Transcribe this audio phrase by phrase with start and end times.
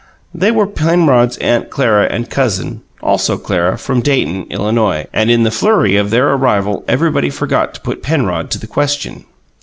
[0.33, 5.51] They were Penrod's Aunt Clara and cousin, also Clara, from Dayton, Illinois, and in the
[5.51, 9.25] flurry of their arrival everybody forgot to put Penrod to the question.